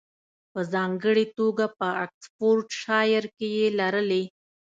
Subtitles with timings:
[0.51, 4.23] په ځانګړې توګه په اکسفورډشایر کې یې لرلې